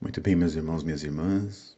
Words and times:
Muito 0.00 0.20
bem, 0.20 0.36
meus 0.36 0.54
irmãos, 0.54 0.84
minhas 0.84 1.02
irmãs. 1.02 1.76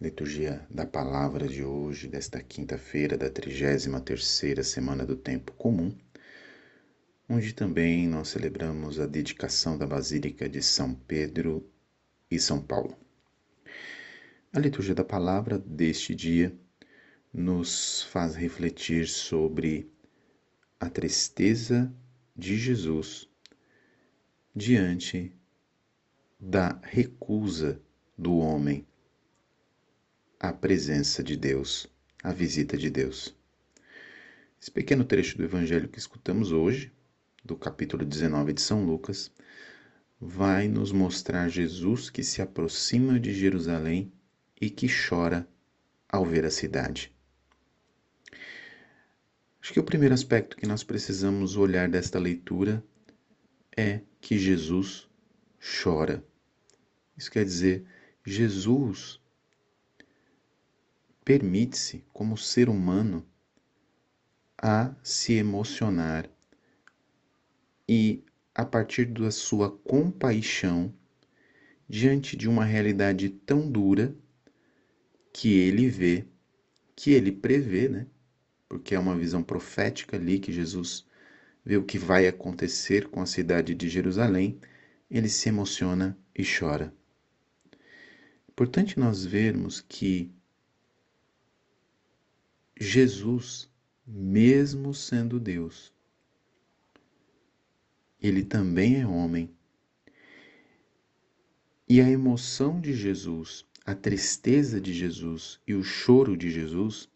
Liturgia 0.00 0.66
da 0.68 0.84
palavra 0.84 1.46
de 1.46 1.62
hoje, 1.62 2.08
desta 2.08 2.42
quinta-feira 2.42 3.16
da 3.16 3.30
33ª 3.30 4.64
semana 4.64 5.06
do 5.06 5.14
tempo 5.14 5.52
comum, 5.52 5.96
onde 7.28 7.52
também 7.52 8.08
nós 8.08 8.26
celebramos 8.26 8.98
a 8.98 9.06
dedicação 9.06 9.78
da 9.78 9.86
Basílica 9.86 10.48
de 10.48 10.60
São 10.60 10.92
Pedro 10.92 11.64
e 12.28 12.40
São 12.40 12.60
Paulo. 12.60 12.98
A 14.52 14.58
liturgia 14.58 14.94
da 14.94 15.04
palavra 15.04 15.60
deste 15.60 16.12
dia 16.12 16.52
nos 17.32 18.02
faz 18.02 18.34
refletir 18.34 19.06
sobre 19.06 19.88
a 20.80 20.90
tristeza 20.90 21.94
de 22.36 22.58
Jesus 22.58 23.28
diante 24.52 25.39
da 26.40 26.80
recusa 26.82 27.78
do 28.16 28.38
homem 28.38 28.86
à 30.38 30.54
presença 30.54 31.22
de 31.22 31.36
Deus, 31.36 31.86
à 32.22 32.32
visita 32.32 32.78
de 32.78 32.88
Deus. 32.88 33.36
Esse 34.58 34.70
pequeno 34.70 35.04
trecho 35.04 35.36
do 35.36 35.44
evangelho 35.44 35.88
que 35.88 35.98
escutamos 35.98 36.50
hoje, 36.50 36.90
do 37.44 37.56
capítulo 37.56 38.06
19 38.06 38.54
de 38.54 38.62
São 38.62 38.86
Lucas, 38.86 39.30
vai 40.18 40.66
nos 40.66 40.92
mostrar 40.92 41.48
Jesus 41.50 42.08
que 42.08 42.22
se 42.22 42.40
aproxima 42.40 43.20
de 43.20 43.34
Jerusalém 43.34 44.10
e 44.58 44.70
que 44.70 44.86
chora 44.88 45.46
ao 46.08 46.24
ver 46.24 46.46
a 46.46 46.50
cidade. 46.50 47.14
Acho 49.60 49.74
que 49.74 49.80
o 49.80 49.84
primeiro 49.84 50.14
aspecto 50.14 50.56
que 50.56 50.66
nós 50.66 50.82
precisamos 50.82 51.58
olhar 51.58 51.86
desta 51.86 52.18
leitura 52.18 52.82
é 53.76 54.00
que 54.22 54.38
Jesus 54.38 55.06
chora. 55.82 56.24
Isso 57.20 57.30
quer 57.30 57.44
dizer, 57.44 57.84
Jesus 58.24 59.20
permite-se, 61.22 62.02
como 62.14 62.34
ser 62.34 62.66
humano, 62.66 63.22
a 64.56 64.94
se 65.02 65.34
emocionar 65.34 66.30
e, 67.86 68.24
a 68.54 68.64
partir 68.64 69.04
da 69.04 69.30
sua 69.30 69.70
compaixão, 69.70 70.94
diante 71.86 72.38
de 72.38 72.48
uma 72.48 72.64
realidade 72.64 73.28
tão 73.28 73.70
dura 73.70 74.16
que 75.30 75.58
ele 75.58 75.90
vê, 75.90 76.24
que 76.96 77.10
ele 77.10 77.30
prevê, 77.30 77.86
né? 77.86 78.06
Porque 78.66 78.94
é 78.94 78.98
uma 78.98 79.14
visão 79.14 79.42
profética 79.42 80.16
ali 80.16 80.38
que 80.38 80.50
Jesus 80.50 81.06
vê 81.62 81.76
o 81.76 81.84
que 81.84 81.98
vai 81.98 82.26
acontecer 82.26 83.10
com 83.10 83.20
a 83.20 83.26
cidade 83.26 83.74
de 83.74 83.90
Jerusalém, 83.90 84.58
ele 85.10 85.28
se 85.28 85.50
emociona 85.50 86.16
e 86.34 86.42
chora. 86.42 86.98
Importante 88.60 89.00
nós 89.00 89.24
vermos 89.24 89.80
que 89.80 90.30
Jesus, 92.78 93.70
mesmo 94.06 94.92
sendo 94.92 95.40
Deus, 95.40 95.94
ele 98.20 98.44
também 98.44 99.00
é 99.00 99.06
homem. 99.06 99.50
E 101.88 102.02
a 102.02 102.10
emoção 102.10 102.78
de 102.78 102.92
Jesus, 102.92 103.64
a 103.86 103.94
tristeza 103.94 104.78
de 104.78 104.92
Jesus 104.92 105.58
e 105.66 105.72
o 105.72 105.82
choro 105.82 106.36
de 106.36 106.50
Jesus 106.50 107.08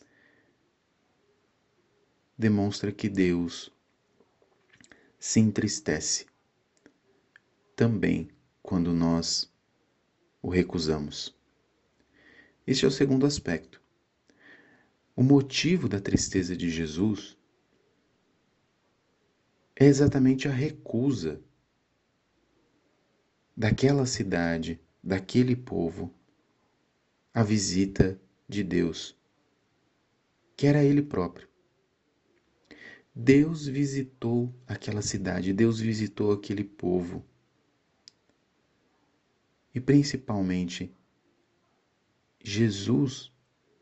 demonstra 2.39 2.91
que 2.91 3.11
Deus 3.11 3.71
se 5.19 5.41
entristece 5.41 6.25
também 7.77 8.31
quando 8.63 8.95
nós 8.95 9.53
o 10.45 10.51
recusamos. 10.51 11.35
Este 12.67 12.85
é 12.85 12.89
o 12.89 12.91
segundo 12.91 13.25
aspecto. 13.25 13.81
O 15.17 15.23
motivo 15.23 15.89
da 15.89 15.99
tristeza 15.99 16.55
de 16.55 16.69
Jesus 16.69 17.35
é 19.75 19.87
exatamente 19.87 20.47
a 20.47 20.53
recusa 20.53 21.41
daquela 23.57 24.05
cidade, 24.05 24.79
daquele 25.03 25.57
povo, 25.57 26.13
a 27.33 27.43
visita 27.43 28.21
de 28.47 28.63
Deus, 28.63 29.17
que 30.55 30.67
era 30.67 30.85
Ele 30.85 31.01
próprio. 31.01 31.49
Deus 33.15 33.67
visitou 33.67 34.55
aquela 34.67 35.01
cidade, 35.01 35.55
Deus 35.55 35.81
visitou 35.81 36.33
aquele 36.33 36.65
povo 36.65 37.25
e 39.75 39.81
principalmente, 39.81 40.95
Jesus 42.43 43.33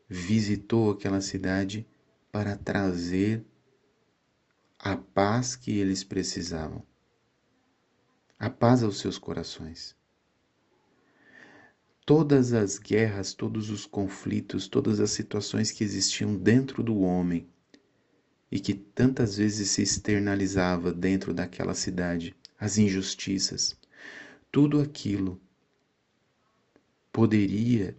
visitou 0.09 0.91
aquela 0.91 1.21
cidade 1.21 1.87
para 2.31 2.57
trazer 2.57 3.45
a 4.79 4.97
paz 4.97 5.55
que 5.55 5.77
eles 5.77 6.03
precisavam, 6.03 6.83
a 8.39 8.49
paz 8.49 8.83
aos 8.83 8.99
seus 8.99 9.17
corações. 9.17 9.95
Todas 12.05 12.51
as 12.51 12.77
guerras, 12.77 13.33
todos 13.33 13.69
os 13.69 13.85
conflitos, 13.85 14.67
todas 14.67 14.99
as 14.99 15.11
situações 15.11 15.71
que 15.71 15.83
existiam 15.83 16.35
dentro 16.35 16.83
do 16.83 16.99
homem 16.99 17.47
e 18.51 18.59
que 18.59 18.73
tantas 18.73 19.37
vezes 19.37 19.69
se 19.69 19.81
externalizava 19.81 20.91
dentro 20.91 21.33
daquela 21.33 21.73
cidade, 21.73 22.35
as 22.59 22.77
injustiças, 22.77 23.77
tudo 24.51 24.81
aquilo 24.81 25.39
poderia 27.13 27.95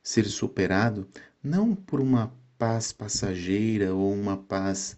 ser 0.00 0.26
superado 0.26 1.08
não 1.42 1.74
por 1.74 2.00
uma 2.00 2.32
paz 2.56 2.92
passageira 2.92 3.92
ou 3.92 4.14
uma 4.14 4.36
paz 4.36 4.96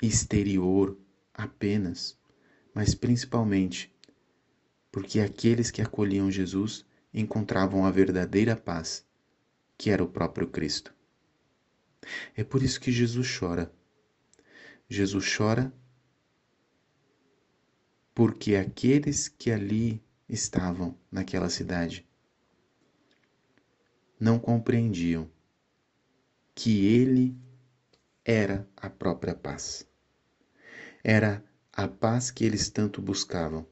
exterior 0.00 0.98
apenas, 1.34 2.18
mas 2.74 2.94
principalmente 2.94 3.94
porque 4.90 5.20
aqueles 5.20 5.70
que 5.70 5.82
acolhiam 5.82 6.30
Jesus 6.30 6.86
encontravam 7.12 7.84
a 7.84 7.90
verdadeira 7.90 8.56
paz, 8.56 9.04
que 9.76 9.90
era 9.90 10.02
o 10.02 10.08
próprio 10.08 10.48
Cristo. 10.48 10.94
É 12.34 12.42
por 12.42 12.62
isso 12.62 12.80
que 12.80 12.90
Jesus 12.90 13.38
chora. 13.38 13.70
Jesus 14.88 15.36
chora 15.36 15.70
porque 18.14 18.56
aqueles 18.56 19.28
que 19.28 19.50
ali 19.50 20.02
estavam 20.28 20.96
naquela 21.10 21.50
cidade 21.50 22.06
não 24.24 24.38
compreendiam 24.38 25.30
que 26.54 26.86
ele 26.86 27.36
era 28.24 28.66
a 28.74 28.88
própria 28.88 29.34
paz. 29.34 29.86
Era 31.04 31.44
a 31.70 31.86
paz 31.86 32.30
que 32.30 32.42
eles 32.42 32.70
tanto 32.70 33.02
buscavam. 33.02 33.66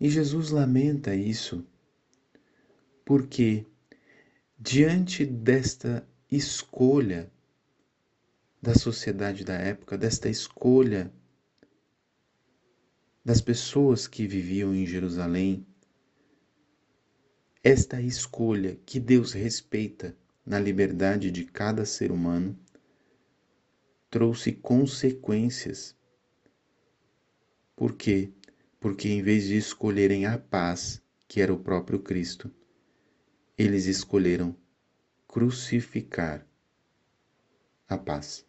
E 0.00 0.08
Jesus 0.08 0.48
lamenta 0.48 1.14
isso 1.14 1.66
porque, 3.04 3.66
diante 4.58 5.26
desta 5.26 6.08
escolha 6.30 7.30
da 8.60 8.74
sociedade 8.74 9.44
da 9.44 9.54
época, 9.54 9.98
desta 9.98 10.30
escolha 10.30 11.12
das 13.22 13.42
pessoas 13.42 14.06
que 14.06 14.26
viviam 14.26 14.74
em 14.74 14.86
Jerusalém, 14.86 15.66
esta 17.66 18.00
escolha 18.00 18.78
que 18.86 19.00
Deus 19.00 19.32
respeita 19.32 20.16
na 20.46 20.56
liberdade 20.60 21.32
de 21.32 21.44
cada 21.44 21.84
ser 21.84 22.12
humano 22.12 22.56
trouxe 24.08 24.52
consequências. 24.52 25.96
Por 27.74 27.94
quê? 27.94 28.30
Porque 28.78 29.08
em 29.08 29.20
vez 29.20 29.48
de 29.48 29.56
escolherem 29.56 30.26
a 30.26 30.38
paz, 30.38 31.02
que 31.26 31.40
era 31.40 31.52
o 31.52 31.58
próprio 31.58 31.98
Cristo, 31.98 32.48
eles 33.58 33.86
escolheram 33.86 34.54
crucificar 35.26 36.46
a 37.88 37.98
paz. 37.98 38.46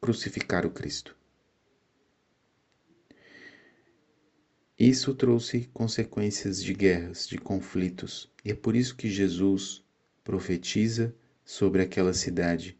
Crucificar 0.00 0.64
o 0.64 0.70
Cristo. 0.70 1.16
Isso 4.78 5.14
trouxe 5.14 5.70
consequências 5.72 6.62
de 6.62 6.74
guerras, 6.74 7.28
de 7.28 7.38
conflitos, 7.38 8.28
e 8.44 8.50
é 8.50 8.54
por 8.54 8.74
isso 8.74 8.96
que 8.96 9.08
Jesus 9.08 9.84
profetiza 10.24 11.14
sobre 11.44 11.80
aquela 11.80 12.12
cidade 12.12 12.76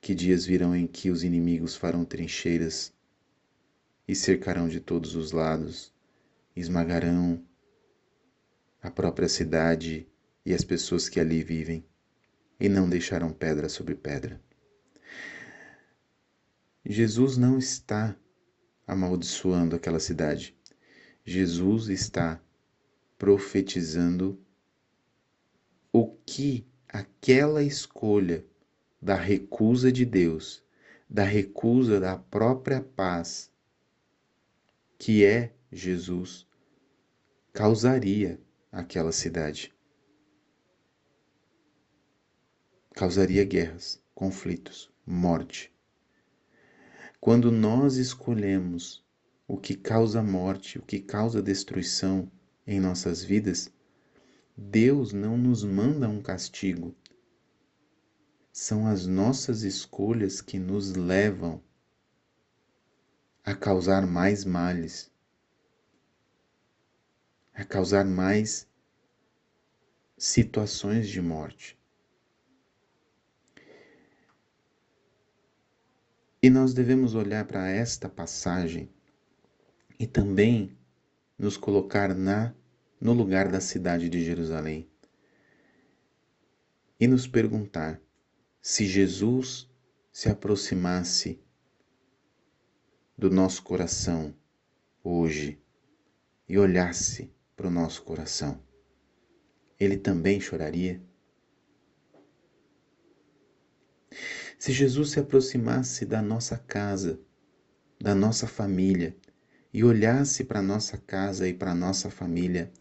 que 0.00 0.12
dias 0.12 0.44
virão 0.44 0.74
em 0.74 0.88
que 0.88 1.08
os 1.08 1.22
inimigos 1.22 1.76
farão 1.76 2.04
trincheiras 2.04 2.92
e 4.08 4.14
cercarão 4.14 4.68
de 4.68 4.80
todos 4.80 5.14
os 5.14 5.30
lados, 5.30 5.92
esmagarão 6.54 7.40
a 8.82 8.90
própria 8.90 9.28
cidade 9.28 10.08
e 10.44 10.52
as 10.52 10.64
pessoas 10.64 11.08
que 11.08 11.20
ali 11.20 11.42
vivem, 11.42 11.84
e 12.58 12.68
não 12.68 12.88
deixarão 12.88 13.32
pedra 13.32 13.68
sobre 13.68 13.94
pedra. 13.94 14.40
Jesus 16.84 17.36
não 17.36 17.58
está 17.58 18.16
amaldiçoando 18.86 19.74
aquela 19.74 19.98
cidade. 19.98 20.55
Jesus 21.28 21.88
está 21.88 22.40
profetizando 23.18 24.40
o 25.92 26.06
que 26.24 26.64
aquela 26.88 27.64
escolha 27.64 28.46
da 29.02 29.16
recusa 29.16 29.90
de 29.90 30.04
Deus, 30.04 30.62
da 31.10 31.24
recusa 31.24 31.98
da 31.98 32.16
própria 32.16 32.80
paz, 32.80 33.50
que 34.96 35.24
é 35.24 35.52
Jesus, 35.72 36.46
causaria 37.52 38.40
àquela 38.70 39.10
cidade. 39.10 39.74
Causaria 42.94 43.44
guerras, 43.44 44.00
conflitos, 44.14 44.92
morte. 45.04 45.74
Quando 47.20 47.50
nós 47.50 47.96
escolhemos 47.96 49.04
o 49.48 49.56
que 49.56 49.76
causa 49.76 50.22
morte, 50.22 50.78
o 50.78 50.82
que 50.82 50.98
causa 50.98 51.40
destruição 51.40 52.30
em 52.66 52.80
nossas 52.80 53.22
vidas, 53.22 53.72
Deus 54.56 55.12
não 55.12 55.38
nos 55.38 55.62
manda 55.62 56.08
um 56.08 56.20
castigo. 56.20 56.94
São 58.52 58.86
as 58.86 59.06
nossas 59.06 59.62
escolhas 59.62 60.40
que 60.40 60.58
nos 60.58 60.94
levam 60.94 61.62
a 63.44 63.54
causar 63.54 64.04
mais 64.06 64.44
males, 64.44 65.12
a 67.54 67.64
causar 67.64 68.04
mais 68.04 68.66
situações 70.18 71.08
de 71.08 71.20
morte. 71.20 71.78
E 76.42 76.50
nós 76.50 76.74
devemos 76.74 77.14
olhar 77.14 77.44
para 77.46 77.68
esta 77.68 78.08
passagem 78.08 78.90
e 79.98 80.06
também 80.06 80.76
nos 81.38 81.56
colocar 81.56 82.14
na 82.14 82.54
no 83.00 83.12
lugar 83.12 83.50
da 83.50 83.60
cidade 83.60 84.08
de 84.08 84.24
Jerusalém 84.24 84.88
e 86.98 87.06
nos 87.06 87.26
perguntar 87.26 88.00
se 88.60 88.86
Jesus 88.86 89.70
se 90.10 90.28
aproximasse 90.30 91.38
do 93.16 93.30
nosso 93.30 93.62
coração 93.62 94.34
hoje 95.04 95.60
e 96.48 96.58
olhasse 96.58 97.30
para 97.54 97.68
o 97.68 97.70
nosso 97.70 98.02
coração, 98.02 98.60
ele 99.78 99.96
também 99.96 100.40
choraria? 100.40 101.02
Se 104.58 104.72
Jesus 104.72 105.10
se 105.10 105.20
aproximasse 105.20 106.06
da 106.06 106.22
nossa 106.22 106.56
casa, 106.56 107.20
da 108.00 108.14
nossa 108.14 108.46
família, 108.46 109.16
e 109.76 109.84
olhasse 109.84 110.42
para 110.42 110.62
nossa 110.62 110.96
casa 110.96 111.46
e 111.46 111.52
para 111.52 111.74
nossa 111.74 112.08
família, 112.08 112.72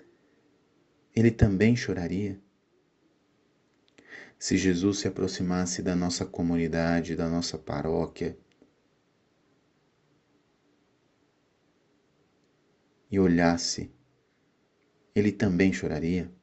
ele 1.14 1.30
também 1.30 1.76
choraria? 1.76 2.42
Se 4.40 4.56
Jesus 4.56 5.00
se 5.00 5.08
aproximasse 5.10 5.82
da 5.82 5.94
nossa 5.94 6.26
comunidade, 6.26 7.14
da 7.14 7.28
nossa 7.28 7.58
paróquia, 7.58 8.40
e 13.12 13.20
olhasse, 13.20 13.94
ele 15.14 15.34
também 15.34 15.74
choraria? 15.74 16.34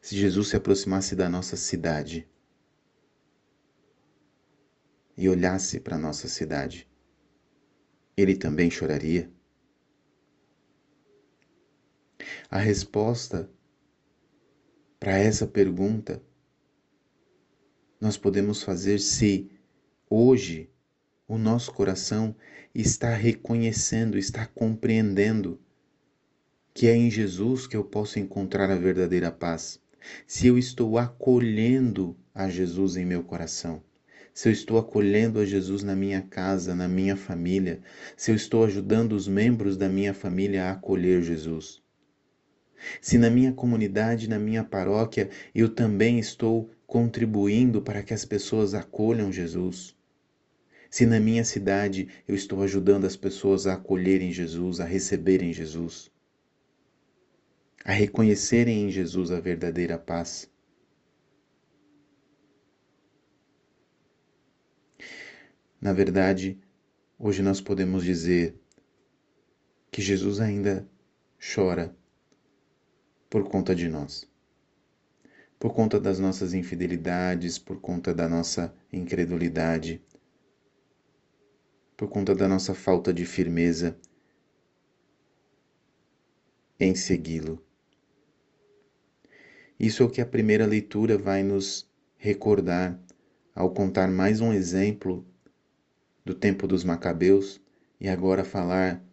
Se 0.00 0.16
Jesus 0.16 0.46
se 0.46 0.56
aproximasse 0.56 1.16
da 1.16 1.28
nossa 1.28 1.56
cidade 1.56 2.30
e 5.16 5.28
olhasse 5.28 5.80
para 5.80 5.98
nossa 5.98 6.28
cidade, 6.28 6.88
ele 8.16 8.36
também 8.36 8.70
choraria? 8.70 9.34
A 12.50 12.58
resposta 12.58 13.50
para 14.98 15.18
essa 15.18 15.46
pergunta 15.46 16.22
nós 18.00 18.16
podemos 18.16 18.62
fazer 18.62 18.98
se 18.98 19.50
hoje 20.08 20.70
o 21.26 21.38
nosso 21.38 21.72
coração 21.72 22.36
está 22.74 23.14
reconhecendo, 23.14 24.18
está 24.18 24.46
compreendendo 24.46 25.58
que 26.74 26.86
é 26.86 26.94
em 26.94 27.10
Jesus 27.10 27.66
que 27.66 27.76
eu 27.76 27.82
posso 27.82 28.18
encontrar 28.18 28.70
a 28.70 28.76
verdadeira 28.76 29.30
paz. 29.30 29.80
Se 30.26 30.46
eu 30.46 30.58
estou 30.58 30.98
acolhendo 30.98 32.16
a 32.34 32.48
Jesus 32.48 32.96
em 32.96 33.04
meu 33.04 33.24
coração, 33.24 33.82
se 34.32 34.48
eu 34.48 34.52
estou 34.52 34.78
acolhendo 34.78 35.40
a 35.40 35.46
Jesus 35.46 35.82
na 35.82 35.96
minha 35.96 36.20
casa, 36.20 36.74
na 36.74 36.86
minha 36.86 37.16
família, 37.16 37.80
se 38.14 38.30
eu 38.30 38.34
estou 38.36 38.64
ajudando 38.64 39.12
os 39.12 39.26
membros 39.26 39.76
da 39.78 39.88
minha 39.88 40.12
família 40.12 40.66
a 40.66 40.72
acolher 40.72 41.22
Jesus. 41.22 41.82
Se 43.00 43.18
na 43.18 43.30
minha 43.30 43.52
comunidade, 43.52 44.28
na 44.28 44.38
minha 44.38 44.62
paróquia, 44.62 45.30
eu 45.54 45.68
também 45.68 46.18
estou 46.18 46.70
contribuindo 46.86 47.82
para 47.82 48.02
que 48.02 48.14
as 48.14 48.24
pessoas 48.24 48.74
acolham 48.74 49.32
Jesus. 49.32 49.96
Se 50.90 51.04
na 51.04 51.18
minha 51.18 51.44
cidade 51.44 52.08
eu 52.26 52.34
estou 52.34 52.62
ajudando 52.62 53.06
as 53.06 53.16
pessoas 53.16 53.66
a 53.66 53.74
acolherem 53.74 54.32
Jesus, 54.32 54.80
a 54.80 54.84
receberem 54.84 55.52
Jesus, 55.52 56.10
a 57.84 57.92
reconhecerem 57.92 58.84
em 58.84 58.90
Jesus 58.90 59.30
a 59.30 59.40
verdadeira 59.40 59.98
paz. 59.98 60.50
Na 65.80 65.92
verdade, 65.92 66.58
hoje 67.18 67.42
nós 67.42 67.60
podemos 67.60 68.04
dizer 68.04 68.54
que 69.90 70.02
Jesus 70.02 70.40
ainda 70.40 70.88
chora 71.54 71.94
por 73.36 73.50
conta 73.50 73.74
de 73.74 73.86
nós. 73.86 74.26
Por 75.58 75.74
conta 75.74 76.00
das 76.00 76.18
nossas 76.18 76.54
infidelidades, 76.54 77.58
por 77.58 77.78
conta 77.78 78.14
da 78.14 78.26
nossa 78.26 78.74
incredulidade, 78.90 80.02
por 81.98 82.08
conta 82.08 82.34
da 82.34 82.48
nossa 82.48 82.74
falta 82.74 83.12
de 83.12 83.26
firmeza 83.26 83.94
em 86.80 86.94
segui-lo. 86.94 87.62
Isso 89.78 90.02
é 90.02 90.06
o 90.06 90.10
que 90.10 90.22
a 90.22 90.26
primeira 90.26 90.64
leitura 90.64 91.18
vai 91.18 91.42
nos 91.42 91.86
recordar 92.16 92.98
ao 93.54 93.70
contar 93.70 94.08
mais 94.08 94.40
um 94.40 94.50
exemplo 94.50 95.26
do 96.24 96.34
tempo 96.34 96.66
dos 96.66 96.84
Macabeus 96.84 97.60
e 98.00 98.08
agora 98.08 98.46
falar 98.46 99.04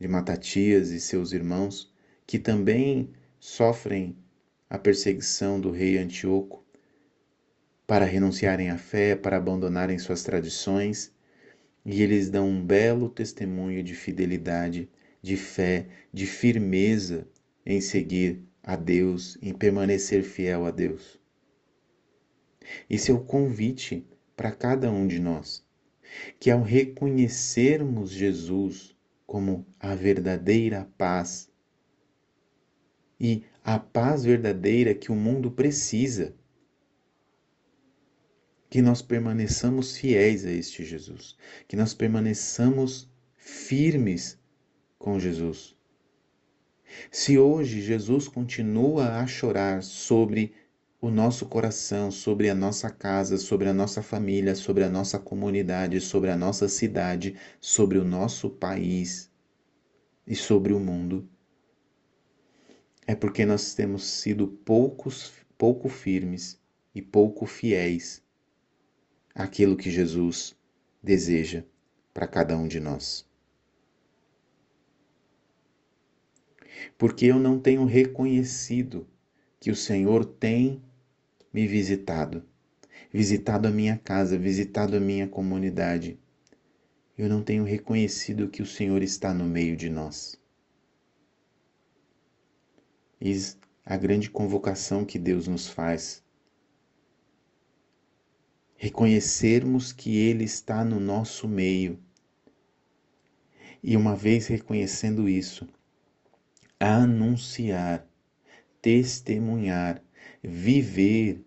de 0.00 0.08
Matatias 0.08 0.90
e 0.90 0.98
seus 0.98 1.30
irmãos, 1.30 1.94
que 2.26 2.40
também 2.40 3.08
sofrem 3.44 4.16
a 4.70 4.78
perseguição 4.78 5.60
do 5.60 5.72
rei 5.72 5.98
Antíoco 5.98 6.64
para 7.84 8.04
renunciarem 8.04 8.70
à 8.70 8.78
fé, 8.78 9.16
para 9.16 9.36
abandonarem 9.36 9.98
suas 9.98 10.22
tradições, 10.22 11.12
e 11.84 12.02
eles 12.02 12.30
dão 12.30 12.48
um 12.48 12.64
belo 12.64 13.08
testemunho 13.08 13.82
de 13.82 13.96
fidelidade, 13.96 14.88
de 15.20 15.36
fé, 15.36 15.88
de 16.12 16.24
firmeza 16.24 17.26
em 17.66 17.80
seguir 17.80 18.40
a 18.62 18.76
Deus, 18.76 19.36
em 19.42 19.52
permanecer 19.52 20.22
fiel 20.22 20.64
a 20.64 20.70
Deus. 20.70 21.18
Esse 22.88 23.10
é 23.10 23.14
o 23.14 23.24
convite 23.24 24.06
para 24.36 24.52
cada 24.52 24.88
um 24.88 25.04
de 25.04 25.18
nós, 25.18 25.66
que 26.38 26.48
ao 26.48 26.62
reconhecermos 26.62 28.12
Jesus 28.12 28.94
como 29.26 29.66
a 29.80 29.96
verdadeira 29.96 30.88
paz, 30.96 31.50
e 33.22 33.44
a 33.62 33.78
paz 33.78 34.24
verdadeira 34.24 34.92
que 34.92 35.12
o 35.12 35.14
mundo 35.14 35.48
precisa. 35.48 36.34
Que 38.68 38.82
nós 38.82 39.00
permaneçamos 39.00 39.96
fiéis 39.96 40.44
a 40.44 40.50
este 40.50 40.84
Jesus, 40.84 41.36
que 41.68 41.76
nós 41.76 41.94
permaneçamos 41.94 43.08
firmes 43.36 44.36
com 44.98 45.20
Jesus. 45.20 45.76
Se 47.12 47.38
hoje 47.38 47.80
Jesus 47.80 48.26
continua 48.26 49.20
a 49.20 49.26
chorar 49.26 49.84
sobre 49.84 50.52
o 51.00 51.08
nosso 51.08 51.46
coração, 51.46 52.10
sobre 52.10 52.50
a 52.50 52.54
nossa 52.56 52.90
casa, 52.90 53.38
sobre 53.38 53.68
a 53.68 53.72
nossa 53.72 54.02
família, 54.02 54.56
sobre 54.56 54.82
a 54.82 54.90
nossa 54.90 55.18
comunidade, 55.18 56.00
sobre 56.00 56.30
a 56.30 56.36
nossa 56.36 56.68
cidade, 56.68 57.36
sobre 57.60 57.98
o 57.98 58.04
nosso 58.04 58.50
país 58.50 59.30
e 60.26 60.34
sobre 60.34 60.72
o 60.72 60.80
mundo, 60.80 61.28
é 63.06 63.14
porque 63.14 63.44
nós 63.44 63.74
temos 63.74 64.04
sido 64.04 64.46
poucos, 64.46 65.32
pouco 65.58 65.88
firmes 65.88 66.60
e 66.94 67.02
pouco 67.02 67.46
fiéis 67.46 68.22
àquilo 69.34 69.76
que 69.76 69.90
Jesus 69.90 70.54
deseja 71.02 71.64
para 72.14 72.26
cada 72.26 72.56
um 72.56 72.68
de 72.68 72.78
nós. 72.78 73.26
Porque 76.96 77.26
eu 77.26 77.38
não 77.38 77.58
tenho 77.58 77.84
reconhecido 77.84 79.06
que 79.58 79.70
o 79.70 79.76
Senhor 79.76 80.24
tem 80.24 80.82
me 81.52 81.66
visitado, 81.66 82.44
visitado 83.12 83.68
a 83.68 83.70
minha 83.70 83.96
casa, 83.96 84.38
visitado 84.38 84.96
a 84.96 85.00
minha 85.00 85.28
comunidade. 85.28 86.18
eu 87.16 87.28
não 87.28 87.42
tenho 87.42 87.62
reconhecido 87.62 88.48
que 88.48 88.62
o 88.62 88.66
Senhor 88.66 89.02
está 89.02 89.34
no 89.34 89.44
meio 89.44 89.76
de 89.76 89.90
nós. 89.90 90.41
Eis 93.24 93.56
a 93.86 93.96
grande 93.96 94.28
convocação 94.28 95.04
que 95.04 95.16
Deus 95.16 95.46
nos 95.46 95.68
faz. 95.68 96.24
Reconhecermos 98.74 99.92
que 99.92 100.16
Ele 100.16 100.42
está 100.42 100.84
no 100.84 100.98
nosso 100.98 101.46
meio. 101.46 102.02
E 103.80 103.96
uma 103.96 104.16
vez 104.16 104.48
reconhecendo 104.48 105.28
isso, 105.28 105.68
anunciar, 106.80 108.04
testemunhar, 108.80 110.02
viver 110.42 111.44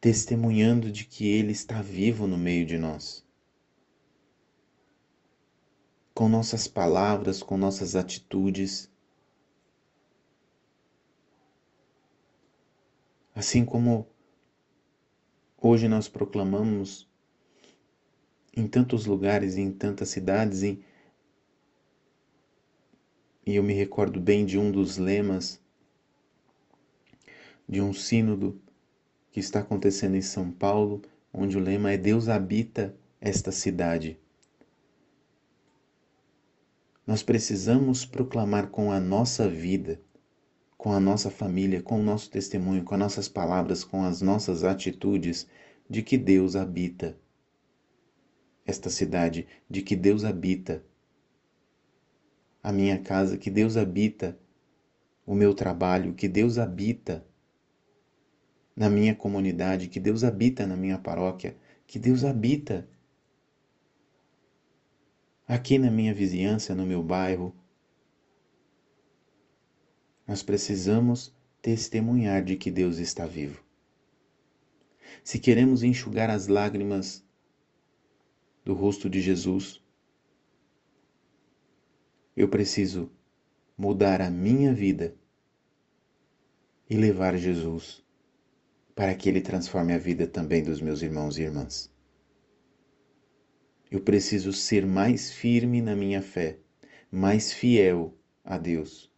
testemunhando 0.00 0.90
de 0.90 1.04
que 1.04 1.24
Ele 1.24 1.52
está 1.52 1.80
vivo 1.80 2.26
no 2.26 2.36
meio 2.36 2.66
de 2.66 2.78
nós. 2.78 3.27
Com 6.18 6.28
nossas 6.28 6.66
palavras, 6.66 7.44
com 7.44 7.56
nossas 7.56 7.94
atitudes. 7.94 8.90
Assim 13.32 13.64
como 13.64 14.04
hoje 15.62 15.86
nós 15.86 16.08
proclamamos 16.08 17.08
em 18.52 18.66
tantos 18.66 19.06
lugares 19.06 19.54
e 19.54 19.60
em 19.60 19.70
tantas 19.70 20.08
cidades, 20.08 20.64
e 20.64 20.84
eu 23.46 23.62
me 23.62 23.72
recordo 23.72 24.20
bem 24.20 24.44
de 24.44 24.58
um 24.58 24.72
dos 24.72 24.98
lemas 24.98 25.60
de 27.68 27.80
um 27.80 27.92
sínodo 27.92 28.60
que 29.30 29.38
está 29.38 29.60
acontecendo 29.60 30.16
em 30.16 30.22
São 30.22 30.50
Paulo, 30.50 31.00
onde 31.32 31.56
o 31.56 31.60
lema 31.60 31.92
é 31.92 31.96
Deus 31.96 32.28
habita 32.28 32.92
esta 33.20 33.52
cidade. 33.52 34.18
Nós 37.08 37.22
precisamos 37.22 38.04
proclamar 38.04 38.68
com 38.68 38.92
a 38.92 39.00
nossa 39.00 39.48
vida, 39.48 39.98
com 40.76 40.92
a 40.92 41.00
nossa 41.00 41.30
família, 41.30 41.80
com 41.80 41.98
o 41.98 42.02
nosso 42.02 42.30
testemunho, 42.30 42.84
com 42.84 42.94
as 42.96 43.00
nossas 43.00 43.26
palavras, 43.26 43.82
com 43.82 44.04
as 44.04 44.20
nossas 44.20 44.62
atitudes, 44.62 45.48
de 45.88 46.02
que 46.02 46.18
Deus 46.18 46.54
habita 46.54 47.18
esta 48.66 48.90
cidade, 48.90 49.46
de 49.70 49.80
que 49.80 49.96
Deus 49.96 50.22
habita 50.22 50.84
a 52.62 52.70
minha 52.70 52.98
casa, 52.98 53.38
que 53.38 53.50
Deus 53.50 53.78
habita 53.78 54.38
o 55.24 55.34
meu 55.34 55.54
trabalho, 55.54 56.12
que 56.12 56.28
Deus 56.28 56.58
habita 56.58 57.26
na 58.76 58.90
minha 58.90 59.14
comunidade, 59.14 59.88
que 59.88 59.98
Deus 59.98 60.24
habita 60.24 60.66
na 60.66 60.76
minha 60.76 60.98
paróquia, 60.98 61.56
que 61.86 61.98
Deus 61.98 62.22
habita 62.22 62.86
aqui 65.48 65.78
na 65.78 65.90
minha 65.90 66.12
vizinhança, 66.12 66.74
no 66.74 66.84
meu 66.84 67.02
bairro. 67.02 67.56
Nós 70.26 70.42
precisamos 70.42 71.34
testemunhar 71.62 72.44
de 72.44 72.54
que 72.54 72.70
Deus 72.70 72.98
está 72.98 73.26
vivo. 73.26 73.64
Se 75.24 75.38
queremos 75.38 75.82
enxugar 75.82 76.28
as 76.28 76.46
lágrimas 76.46 77.24
do 78.62 78.74
rosto 78.74 79.08
de 79.08 79.22
Jesus, 79.22 79.82
eu 82.36 82.48
preciso 82.48 83.10
mudar 83.76 84.20
a 84.20 84.30
minha 84.30 84.74
vida 84.74 85.16
e 86.90 86.96
levar 86.96 87.36
Jesus 87.38 88.04
para 88.94 89.14
que 89.14 89.28
Ele 89.28 89.40
transforme 89.40 89.94
a 89.94 89.98
vida 89.98 90.26
também 90.26 90.62
dos 90.62 90.80
meus 90.80 91.00
irmãos 91.00 91.38
e 91.38 91.42
irmãs. 91.42 91.90
Eu 93.90 94.00
preciso 94.00 94.52
ser 94.52 94.84
mais 94.84 95.30
firme 95.30 95.80
na 95.80 95.96
minha 95.96 96.20
fé, 96.20 96.58
mais 97.10 97.52
fiel 97.52 98.14
a 98.44 98.58
Deus 98.58 99.10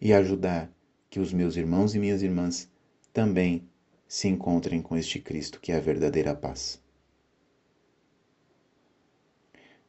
e 0.00 0.14
ajudar 0.14 0.72
que 1.10 1.20
os 1.20 1.32
meus 1.32 1.56
irmãos 1.56 1.94
e 1.94 1.98
minhas 1.98 2.22
irmãs 2.22 2.70
também 3.12 3.68
se 4.08 4.28
encontrem 4.28 4.80
com 4.80 4.96
este 4.96 5.20
Cristo 5.20 5.60
que 5.60 5.72
é 5.72 5.76
a 5.76 5.80
verdadeira 5.80 6.34
paz. 6.34 6.80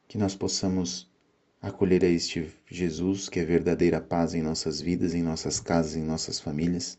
Que 0.06 0.18
nós 0.18 0.34
possamos 0.34 1.10
acolher 1.62 2.04
a 2.04 2.08
este 2.08 2.54
Jesus 2.66 3.28
que 3.28 3.40
é 3.40 3.44
verdadeira 3.44 4.00
paz 4.00 4.34
em 4.34 4.42
nossas 4.42 4.80
vidas, 4.82 5.14
em 5.14 5.22
nossas 5.22 5.60
casas, 5.60 5.96
em 5.96 6.02
nossas 6.02 6.38
famílias 6.38 6.98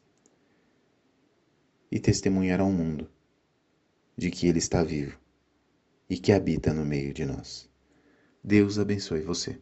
e 1.91 1.99
testemunhar 1.99 2.59
ao 2.59 2.71
mundo 2.71 3.09
de 4.19 4.29
que 4.29 4.47
Ele 4.47 4.59
está 4.59 4.83
vivo 4.83 5.17
e 6.09 6.17
que 6.17 6.33
habita 6.33 6.73
no 6.73 6.85
meio 6.85 7.13
de 7.13 7.25
nós. 7.25 7.69
Deus 8.43 8.77
abençoe 8.77 9.21
você. 9.21 9.61